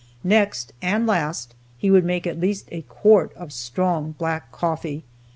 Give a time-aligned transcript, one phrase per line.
[0.23, 5.03] Next, and last, he would make at least a quart of strong, black coffee.